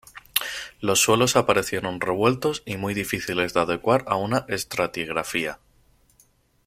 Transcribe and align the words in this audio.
Los 0.79 0.99
suelos 0.99 1.35
aparecieron 1.35 2.01
revueltos 2.01 2.63
y 2.65 2.75
muy 2.77 2.95
difíciles 2.95 3.53
de 3.53 3.59
adecuar 3.59 4.03
a 4.07 4.15
una 4.15 4.45
estratigrafía. 4.49 5.59